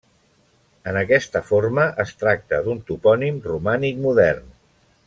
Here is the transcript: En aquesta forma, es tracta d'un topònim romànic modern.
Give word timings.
En 0.91 0.97
aquesta 1.01 1.41
forma, 1.49 1.85
es 2.05 2.15
tracta 2.23 2.61
d'un 2.69 2.83
topònim 2.89 3.39
romànic 3.53 4.05
modern. 4.09 4.53